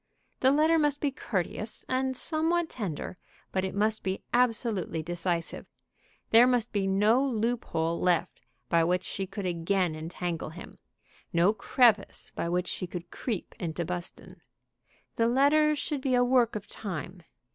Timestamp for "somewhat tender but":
2.17-3.63